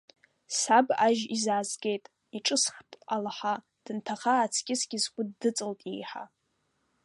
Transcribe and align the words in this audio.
Саб 0.59 0.87
ажь 1.05 1.23
изаазгеит, 1.35 2.03
иҿысхт 2.37 2.91
алаҳа, 3.13 3.53
дынҭаха 3.83 4.33
аҵкьысгьы 4.37 4.97
сгәы 5.03 5.23
дыҵалт 5.39 5.79
иеиҳа. 5.85 6.23